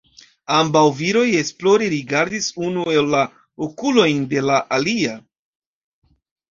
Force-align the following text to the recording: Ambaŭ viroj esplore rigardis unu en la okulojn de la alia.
Ambaŭ 0.59 0.81
viroj 1.01 1.25
esplore 1.41 1.91
rigardis 1.93 2.49
unu 2.69 2.89
en 2.97 3.13
la 3.13 3.23
okulojn 3.69 4.29
de 4.35 4.47
la 4.51 4.61
alia. 4.81 5.19